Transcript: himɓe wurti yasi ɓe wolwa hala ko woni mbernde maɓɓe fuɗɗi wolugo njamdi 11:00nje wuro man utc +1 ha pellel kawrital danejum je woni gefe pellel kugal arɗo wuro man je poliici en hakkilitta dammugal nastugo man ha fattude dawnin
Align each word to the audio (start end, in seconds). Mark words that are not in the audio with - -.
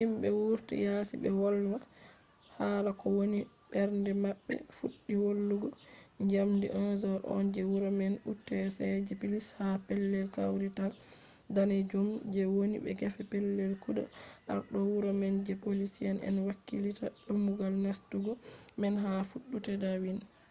himɓe 0.03 0.27
wurti 0.41 0.75
yasi 0.85 1.13
ɓe 1.23 1.29
wolwa 1.39 1.77
hala 2.57 2.89
ko 2.99 3.05
woni 3.17 3.39
mbernde 3.67 4.11
maɓɓe 4.23 4.53
fuɗɗi 4.77 5.13
wolugo 5.23 5.67
njamdi 6.23 6.65
11:00nje 6.77 7.61
wuro 7.71 7.89
man 7.99 8.13
utc 8.31 8.47
+1 9.17 9.45
ha 9.57 9.67
pellel 9.87 10.25
kawrital 10.35 10.91
danejum 11.55 12.07
je 12.33 12.41
woni 12.55 12.77
gefe 12.99 13.21
pellel 13.31 13.71
kugal 13.83 14.07
arɗo 14.51 14.77
wuro 14.91 15.09
man 15.21 15.35
je 15.45 15.53
poliici 15.63 16.01
en 16.29 16.35
hakkilitta 16.47 17.07
dammugal 17.25 17.73
nastugo 17.85 18.31
man 18.81 18.93
ha 19.03 19.11
fattude 19.29 19.73
dawnin 19.83 20.19